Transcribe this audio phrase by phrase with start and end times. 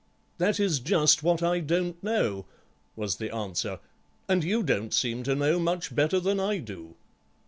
[0.39, 2.47] "That is just what I don't know,"
[2.95, 3.79] was the answer;
[4.27, 6.95] "and you don't seem to know much better than I do."